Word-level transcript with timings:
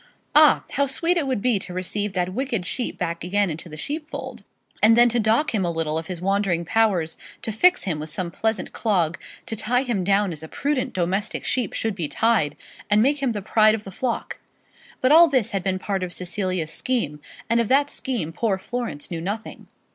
Ah, 0.33 0.63
how 0.71 0.87
sweet 0.87 1.15
it 1.15 1.27
would 1.27 1.43
be 1.43 1.59
to 1.59 1.75
receive 1.75 2.13
that 2.13 2.33
wicked 2.33 2.65
sheep 2.65 2.97
back 2.97 3.23
again 3.23 3.51
into 3.51 3.69
the 3.69 3.77
sheepfold, 3.77 4.43
and 4.81 4.97
then 4.97 5.07
to 5.09 5.19
dock 5.19 5.53
him 5.53 5.63
a 5.63 5.69
little 5.69 5.95
of 5.95 6.07
his 6.07 6.19
wandering 6.19 6.65
powers, 6.65 7.17
to 7.43 7.51
fix 7.51 7.83
him 7.83 7.99
with 7.99 8.09
some 8.09 8.31
pleasant 8.31 8.73
clog, 8.73 9.19
to 9.45 9.55
tie 9.55 9.83
him 9.83 10.03
down 10.03 10.31
as 10.31 10.41
a 10.41 10.47
prudent 10.47 10.93
domestic 10.93 11.45
sheep 11.45 11.73
should 11.73 11.93
be 11.93 12.07
tied, 12.07 12.55
and 12.89 13.03
make 13.03 13.19
him 13.21 13.31
the 13.33 13.43
pride 13.43 13.75
of 13.75 13.83
the 13.83 13.91
flock! 13.91 14.39
But 15.01 15.11
all 15.11 15.27
this 15.27 15.51
had 15.51 15.61
been 15.61 15.77
part 15.77 16.01
of 16.01 16.11
Cecilia's 16.11 16.73
scheme, 16.73 17.19
and 17.47 17.61
of 17.61 17.67
that 17.67 17.91
scheme 17.91 18.33
poor 18.33 18.57
Florence 18.57 19.11
knew 19.11 19.21
nothing. 19.21 19.67